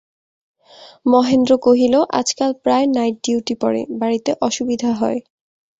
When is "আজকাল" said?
2.19-2.51